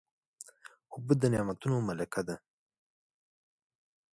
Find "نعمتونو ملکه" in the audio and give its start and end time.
1.33-2.21